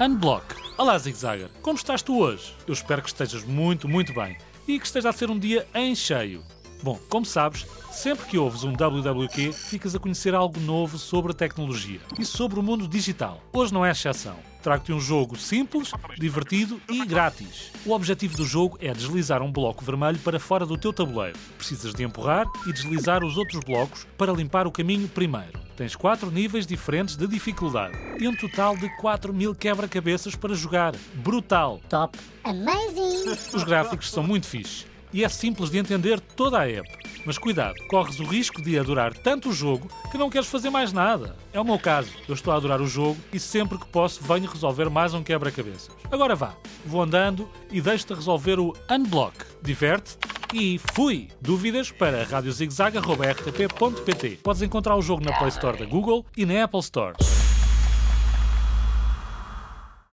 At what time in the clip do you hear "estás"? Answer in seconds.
1.76-2.00